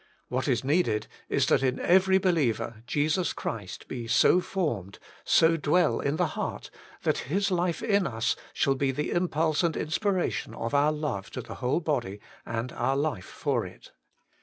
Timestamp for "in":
1.61-1.79, 5.99-6.15, 7.83-8.07, 9.77-9.89